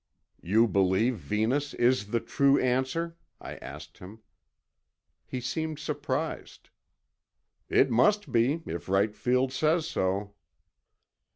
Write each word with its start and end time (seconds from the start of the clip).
"You 0.41 0.67
believe 0.67 1.17
Venus 1.17 1.75
is 1.75 2.07
the 2.07 2.19
true 2.19 2.59
answer?" 2.59 3.17
I 3.39 3.57
asked 3.57 3.99
him. 3.99 4.23
He 5.27 5.39
seemed 5.39 5.77
surprised. 5.77 6.69
"It 7.69 7.91
must 7.91 8.31
be, 8.31 8.63
if 8.65 8.89
Wright 8.89 9.15
Field 9.15 9.53
says 9.53 9.87
so." 9.87 10.33